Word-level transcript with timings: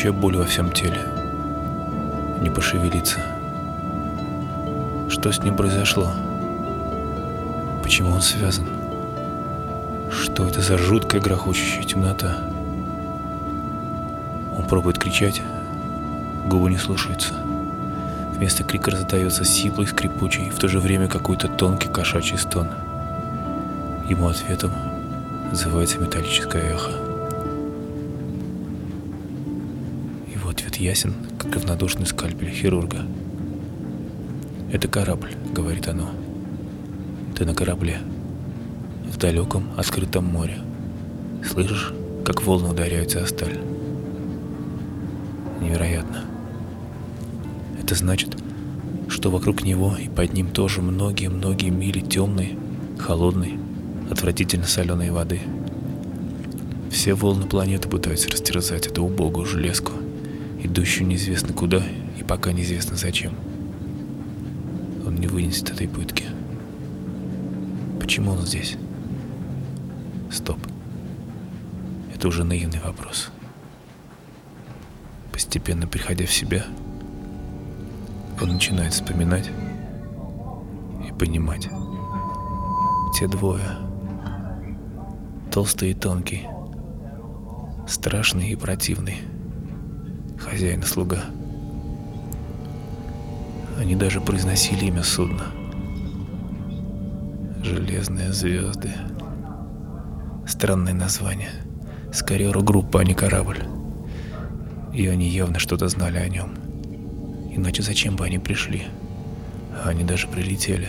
ноющая 0.00 0.12
боль 0.12 0.36
во 0.36 0.46
всем 0.46 0.72
теле. 0.72 1.04
Не 2.40 2.48
пошевелиться. 2.48 3.20
Что 5.10 5.30
с 5.30 5.42
ним 5.42 5.56
произошло? 5.56 6.10
Почему 7.82 8.12
он 8.12 8.22
связан? 8.22 8.66
Что 10.10 10.46
это 10.46 10.62
за 10.62 10.78
жуткая 10.78 11.20
грохочущая 11.20 11.82
темнота? 11.82 12.38
Он 14.56 14.64
пробует 14.64 14.98
кричать, 14.98 15.42
губы 16.46 16.70
не 16.70 16.78
слушаются. 16.78 17.34
Вместо 18.34 18.64
крика 18.64 18.92
раздается 18.92 19.44
сиплый, 19.44 19.86
скрипучий, 19.86 20.48
в 20.48 20.58
то 20.58 20.66
же 20.66 20.80
время 20.80 21.08
какой-то 21.08 21.46
тонкий 21.46 21.88
кошачий 21.88 22.38
стон. 22.38 22.68
Ему 24.08 24.28
ответом 24.28 24.72
называется 25.50 25.98
металлическое 25.98 26.72
эхо. 26.72 27.09
Ясен, 30.80 31.14
как 31.38 31.54
равнодушный 31.54 32.06
скальпель 32.06 32.50
хирурга. 32.50 33.04
«Это 34.72 34.88
корабль»,— 34.88 35.34
говорит 35.54 35.88
оно. 35.88 36.10
«Ты 37.36 37.44
на 37.44 37.54
корабле, 37.54 37.98
в 39.06 39.18
далеком 39.18 39.64
открытом 39.76 40.24
море. 40.24 40.58
Слышишь, 41.46 41.92
как 42.24 42.42
волны 42.42 42.70
ударяются 42.70 43.22
о 43.22 43.26
сталь?» 43.26 43.58
Невероятно. 45.60 46.24
Это 47.82 47.94
значит, 47.94 48.36
что 49.08 49.30
вокруг 49.30 49.62
него 49.62 49.96
и 49.96 50.08
под 50.08 50.32
ним 50.32 50.48
тоже 50.48 50.80
многие-многие 50.80 51.70
мили 51.70 52.00
темной, 52.00 52.56
холодной, 52.98 53.58
отвратительно 54.10 54.66
соленой 54.66 55.10
воды. 55.10 55.40
Все 56.90 57.14
волны 57.14 57.46
планеты 57.46 57.88
пытаются 57.88 58.28
растерзать 58.30 58.86
эту 58.86 59.04
убогую 59.04 59.46
железку, 59.46 59.92
идущую 60.62 61.06
неизвестно 61.06 61.52
куда 61.52 61.82
и 62.18 62.22
пока 62.22 62.52
неизвестно 62.52 62.96
зачем. 62.96 63.34
Он 65.06 65.16
не 65.16 65.26
вынесет 65.26 65.70
этой 65.70 65.88
пытки. 65.88 66.24
Почему 68.00 68.32
он 68.32 68.46
здесь? 68.46 68.76
Стоп. 70.30 70.58
Это 72.14 72.28
уже 72.28 72.44
наивный 72.44 72.80
вопрос. 72.80 73.30
Постепенно 75.32 75.86
приходя 75.86 76.26
в 76.26 76.32
себя, 76.32 76.64
он 78.40 78.50
начинает 78.50 78.92
вспоминать 78.92 79.50
и 81.08 81.12
понимать. 81.12 81.68
Те 83.18 83.26
двое. 83.26 83.78
Толстый 85.50 85.90
и 85.90 85.94
тонкий. 85.94 86.46
Страшный 87.88 88.50
и 88.50 88.56
противный. 88.56 89.18
Хозяин 90.40 90.82
слуга. 90.82 91.24
Они 93.78 93.94
даже 93.94 94.20
произносили 94.20 94.86
имя 94.86 95.02
судна. 95.02 95.46
Железные 97.62 98.32
звезды. 98.32 98.90
Странное 100.46 100.94
название. 100.94 101.50
Скорее 102.12 102.52
группа, 102.52 103.00
а 103.00 103.04
не 103.04 103.14
корабль. 103.14 103.62
И 104.94 105.06
они 105.06 105.28
явно 105.28 105.58
что-то 105.58 105.88
знали 105.88 106.18
о 106.18 106.28
нем. 106.28 106.54
Иначе 107.52 107.82
зачем 107.82 108.16
бы 108.16 108.24
они 108.24 108.38
пришли? 108.38 108.86
А 109.84 109.90
они 109.90 110.04
даже 110.04 110.26
прилетели. 110.26 110.88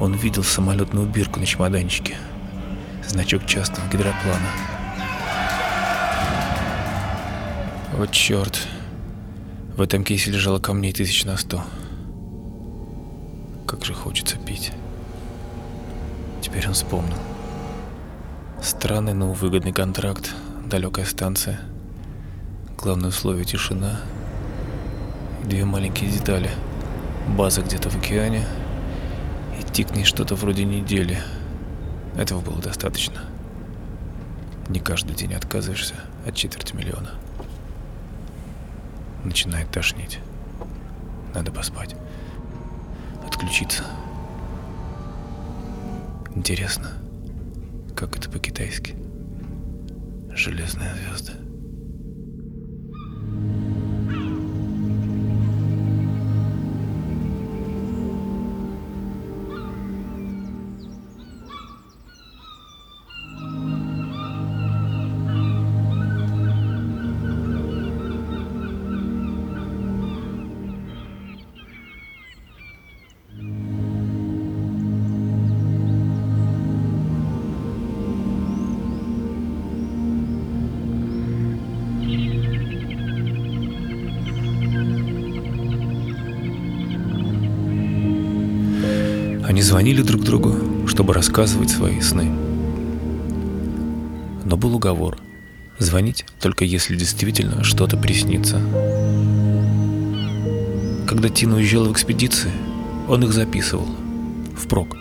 Он 0.00 0.14
видел 0.14 0.42
самолетную 0.42 1.06
бирку 1.06 1.38
на 1.40 1.46
чемоданчике. 1.46 2.16
Значок 3.06 3.46
частного 3.46 3.86
гидроплана. 3.88 4.79
Вот 8.00 8.12
черт. 8.12 8.58
В 9.76 9.82
этом 9.82 10.04
кейсе 10.04 10.30
лежало 10.30 10.58
камней 10.58 10.90
тысяч 10.90 11.26
на 11.26 11.36
сто. 11.36 11.62
Как 13.66 13.84
же 13.84 13.92
хочется 13.92 14.38
пить. 14.38 14.72
Теперь 16.40 16.66
он 16.66 16.72
вспомнил. 16.72 17.18
Странный, 18.62 19.12
но 19.12 19.34
выгодный 19.34 19.74
контракт, 19.74 20.34
далекая 20.64 21.04
станция. 21.04 21.60
Главное 22.78 23.10
условие 23.10 23.44
тишина— 23.44 24.00
Две 25.44 25.66
маленькие 25.66 26.10
детали. 26.10 26.48
База 27.36 27.60
где-то 27.60 27.90
в 27.90 27.96
океане. 27.96 28.46
И 29.60 29.62
тикнет 29.62 30.06
что-то 30.06 30.36
вроде 30.36 30.64
недели. 30.64 31.18
Этого 32.16 32.40
было 32.40 32.62
достаточно. 32.62 33.20
Не 34.70 34.80
каждый 34.80 35.14
день 35.14 35.34
отказываешься 35.34 35.96
от 36.26 36.34
четверти 36.34 36.74
миллиона. 36.74 37.10
Начинает 39.24 39.70
тошнить. 39.70 40.18
Надо 41.34 41.52
поспать. 41.52 41.94
Отключиться. 43.26 43.84
Интересно, 46.34 46.92
как 47.96 48.16
это 48.16 48.30
по-китайски? 48.30 48.96
Железная 50.34 50.94
звезда. 50.94 51.32
Они 89.60 89.66
звонили 89.66 90.00
друг 90.00 90.22
другу, 90.22 90.88
чтобы 90.88 91.12
рассказывать 91.12 91.68
свои 91.68 92.00
сны. 92.00 92.32
Но 94.46 94.56
был 94.56 94.74
уговор– 94.74 95.18
звонить 95.78 96.24
только 96.40 96.64
если 96.64 96.96
действительно 96.96 97.62
что-то 97.62 97.98
приснится. 97.98 98.56
Когда 101.06 101.28
Тина 101.28 101.56
уезжала 101.56 101.90
в 101.90 101.92
экспедиции, 101.92 102.50
он 103.06 103.22
их 103.22 103.34
записывал, 103.34 103.86
впрок, 104.56 104.96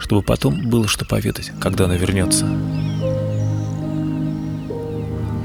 чтобы 0.00 0.22
потом 0.22 0.68
было 0.68 0.88
что 0.88 1.04
поведать, 1.04 1.52
когда 1.60 1.84
она 1.84 1.94
вернется. 1.96 2.46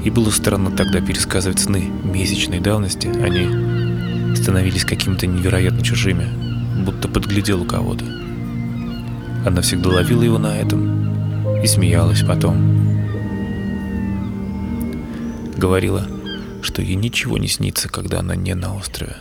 И 0.04 0.10
было 0.10 0.30
странно 0.30 0.72
тогда 0.72 1.00
пересказывать 1.00 1.60
сны 1.60 1.88
месячной 2.02 2.58
давности, 2.58 3.06
они 3.06 4.34
становились 4.34 4.84
какими-то 4.84 5.28
невероятно 5.28 5.84
чужими, 5.84 6.26
будто 6.84 7.06
подглядел 7.06 7.62
у 7.62 7.64
кого-то. 7.64 8.19
Она 9.44 9.62
всегда 9.62 9.88
ловила 9.88 10.22
его 10.22 10.38
на 10.38 10.58
этом 10.58 11.62
и 11.62 11.66
смеялась 11.66 12.22
потом. 12.22 12.56
Говорила, 15.56 16.06
что 16.62 16.82
ей 16.82 16.94
ничего 16.94 17.38
не 17.38 17.48
снится, 17.48 17.88
когда 17.88 18.20
она 18.20 18.36
не 18.36 18.54
на 18.54 18.76
острове. 18.76 19.16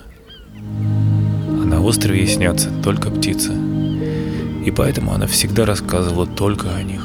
А 0.57 1.65
на 1.65 1.81
острове 1.81 2.19
ей 2.19 2.27
снятся 2.27 2.69
только 2.83 3.09
птицы. 3.09 3.53
И 4.65 4.71
поэтому 4.71 5.13
она 5.13 5.25
всегда 5.25 5.65
рассказывала 5.65 6.27
только 6.27 6.75
о 6.75 6.83
них. 6.83 7.01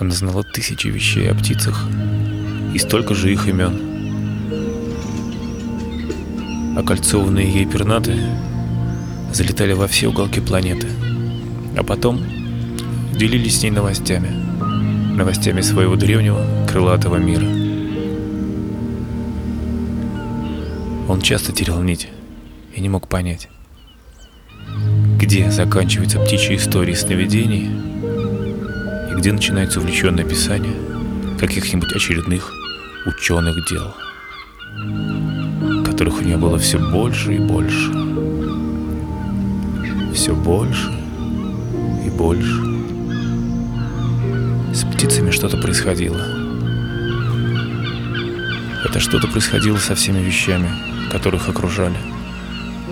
Она 0.00 0.10
знала 0.10 0.42
тысячи 0.42 0.88
вещей 0.88 1.30
о 1.30 1.34
птицах 1.34 1.86
и 2.74 2.78
столько 2.78 3.14
же 3.14 3.32
их 3.32 3.46
имен. 3.46 3.92
Окольцованные 6.76 7.48
ей 7.48 7.66
пернатые 7.66 8.51
залетали 9.34 9.72
во 9.72 9.86
все 9.86 10.08
уголки 10.08 10.40
планеты. 10.40 10.88
А 11.76 11.82
потом 11.82 12.20
делились 13.16 13.60
с 13.60 13.62
ней 13.62 13.70
новостями. 13.70 14.30
Новостями 15.16 15.60
своего 15.60 15.96
древнего 15.96 16.44
крылатого 16.68 17.16
мира. 17.16 17.46
Он 21.08 21.20
часто 21.20 21.52
терял 21.52 21.82
нить 21.82 22.08
и 22.74 22.80
не 22.80 22.88
мог 22.88 23.08
понять, 23.08 23.48
где 25.18 25.50
заканчиваются 25.50 26.18
птичьи 26.18 26.56
истории 26.56 26.94
сновидений 26.94 27.68
и 29.10 29.14
где 29.18 29.32
начинается 29.32 29.80
увлеченное 29.80 30.24
описание 30.24 30.74
каких-нибудь 31.38 31.92
очередных 31.92 32.50
ученых 33.04 33.56
дел, 33.68 33.94
которых 35.84 36.20
у 36.20 36.24
нее 36.24 36.38
было 36.38 36.58
все 36.58 36.78
больше 36.78 37.34
и 37.34 37.38
больше 37.38 37.92
все 40.12 40.34
больше 40.34 40.90
и 42.04 42.10
больше. 42.10 42.62
С 44.74 44.84
птицами 44.84 45.30
что-то 45.30 45.56
происходило. 45.56 46.20
Это 48.84 49.00
что-то 49.00 49.28
происходило 49.28 49.78
со 49.78 49.94
всеми 49.94 50.18
вещами, 50.18 50.70
которых 51.10 51.48
окружали. 51.48 51.96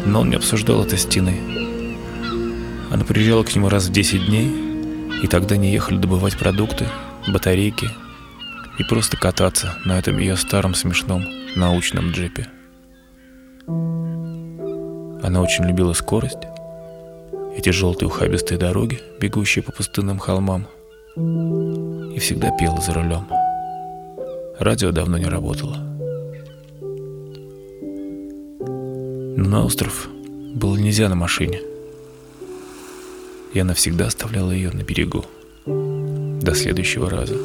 Но 0.07 0.21
он 0.21 0.31
не 0.31 0.37
обсуждал 0.37 0.83
это 0.83 0.97
с 0.97 1.05
Тиной. 1.05 1.41
Она 2.91 3.05
приезжала 3.05 3.43
к 3.43 3.55
нему 3.55 3.69
раз 3.69 3.87
в 3.87 3.93
10 3.93 4.27
дней, 4.27 4.51
и 5.23 5.27
тогда 5.27 5.55
они 5.57 5.73
ехали 5.73 5.99
добывать 5.99 6.39
продукты, 6.39 6.87
батарейки 7.29 7.91
и 8.79 8.85
просто 8.85 9.17
кататься 9.17 9.75
на 9.85 9.99
этом 9.99 10.19
ее 10.19 10.37
старом 10.37 10.75
смешном 10.75 11.27
научном 11.55 12.13
джипе. 12.13 12.49
Она 15.23 15.43
очень 15.43 15.67
любила 15.67 15.93
скорость, 15.93 16.39
эти 17.61 17.69
желтые 17.69 18.09
ухабистые 18.09 18.57
дороги, 18.57 19.01
бегущие 19.21 19.63
по 19.63 19.71
пустынным 19.71 20.19
холмам, 20.19 20.67
и 21.15 22.19
всегда 22.19 22.51
пела 22.57 22.81
за 22.81 22.95
рулем. 22.95 23.29
Радио 24.59 24.93
давно 24.93 25.19
не 25.19 25.27
работало. 25.27 25.77
Но 29.37 29.45
на 29.45 29.65
остров 29.67 30.09
было 30.55 30.75
нельзя 30.77 31.11
на 31.11 31.17
машине. 31.17 31.61
И 33.53 33.59
она 33.59 33.75
всегда 33.75 34.07
оставляла 34.07 34.53
ее 34.53 34.71
на 34.71 34.83
берегу. 34.83 35.27
До 35.67 36.55
следующего 36.55 37.11
раза. 37.11 37.37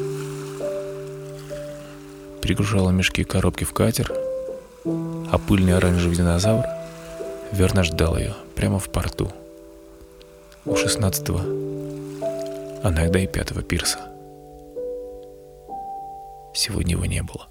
Перегружала 2.40 2.88
мешки 2.88 3.20
и 3.20 3.24
коробки 3.24 3.64
в 3.64 3.74
катер, 3.74 4.10
а 4.86 5.38
пыльный 5.46 5.76
оранжевый 5.76 6.16
динозавр 6.16 6.64
верно 7.52 7.84
ждал 7.84 8.16
ее 8.16 8.34
прямо 8.54 8.78
в 8.78 8.88
порту. 8.88 9.30
У 10.66 10.74
шестнадцатого, 10.74 11.40
а 12.82 12.90
иногда 12.90 13.20
и 13.20 13.28
пятого 13.28 13.62
пирса. 13.62 14.00
Сегодня 16.52 16.92
его 16.96 17.06
не 17.06 17.22
было. 17.22 17.46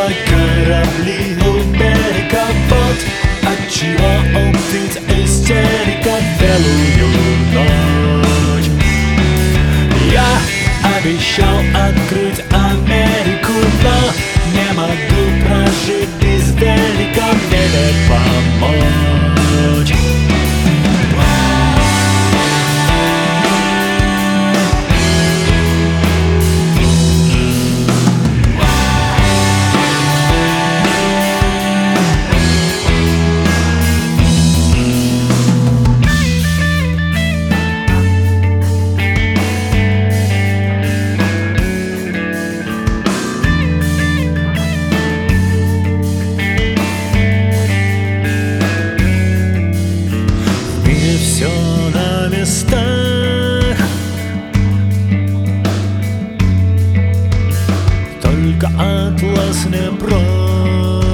Снова 0.00 0.12
корабли 0.26 1.36
у 1.46 1.62
берега 1.72 2.46
Вот 2.68 2.98
отчего 3.42 4.12
у 4.38 4.52
птиц 4.52 4.96
истерика? 5.08 6.14
Белую 6.40 7.10
ночь. 7.52 8.70
Я 10.12 10.30
обещал 10.96 11.58
открыть 11.74 12.40
Америку 12.50 13.52
Но 13.82 13.98
не 14.54 14.72
могу 14.74 15.22
прожить 15.44 16.14
без 16.20 16.44
велика. 16.54 17.28
Мне 17.48 17.62
не 17.68 17.88
помочь 18.08 18.89
все 51.20 51.48
на 51.94 52.28
местах. 52.28 53.76
Только 58.22 58.66
атлас 58.78 59.66
не 59.66 59.90
прост. 59.98 61.10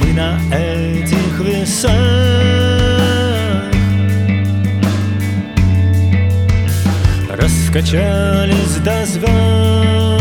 Мы 0.00 0.12
на 0.12 0.38
этих 0.54 1.40
весах 1.40 1.92
Раскачались 7.30 8.76
до 8.84 9.06
звезд 9.06 10.15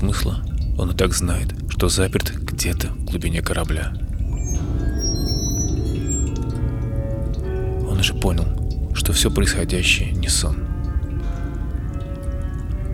смысла. 0.00 0.40
Он 0.78 0.90
и 0.90 0.94
так 0.96 1.12
знает, 1.12 1.54
что 1.68 1.90
заперт 1.90 2.32
где-то 2.32 2.88
в 2.88 3.04
глубине 3.04 3.42
корабля. 3.42 3.92
Он 7.86 7.98
уже 8.00 8.14
понял, 8.14 8.46
что 8.94 9.12
все 9.12 9.30
происходящее 9.30 10.12
не 10.12 10.28
сон. 10.28 10.56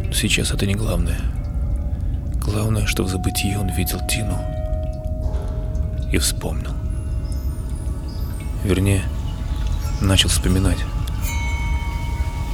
Но 0.05 0.13
сейчас 0.13 0.51
это 0.51 0.67
не 0.67 0.75
главное. 0.75 1.21
Главное, 2.45 2.87
что 2.87 3.05
в 3.05 3.09
забытии 3.09 3.55
он 3.55 3.69
видел 3.69 4.01
Тину 4.09 4.39
и 6.11 6.19
вспомнил. 6.19 6.73
Вернее, 8.65 9.03
начал 10.01 10.29
вспоминать. 10.29 10.79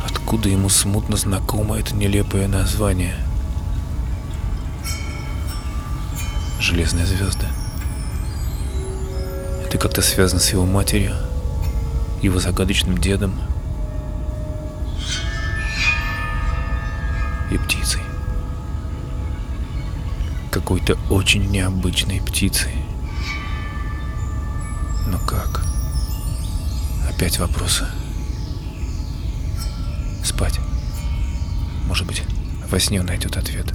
Откуда 0.05 0.51
ему 0.51 0.69
смутно 0.69 1.17
знакомо 1.17 1.79
это 1.79 1.95
нелепое 1.95 2.49
название? 2.49 3.15
Железная 6.73 7.05
звезда. 7.05 7.49
Это 9.67 9.77
как-то 9.77 10.01
связано 10.01 10.41
с 10.41 10.51
его 10.53 10.65
матерью, 10.65 11.15
его 12.23 12.41
загадочным 12.41 12.97
дедом 12.97 13.39
и 17.51 17.59
птицей. 17.59 18.01
Какой-то 20.51 20.97
очень 21.11 21.51
необычной 21.51 22.23
птицей. 22.23 22.73
Но 25.09 25.19
как? 25.19 25.63
Опять 27.07 27.39
вопросы. 27.39 27.85
Спать. 30.25 30.59
Может 31.87 32.07
быть, 32.07 32.23
во 32.71 32.81
сне 32.81 33.01
он 33.01 33.07
найдет 33.09 33.37
ответ. 33.37 33.75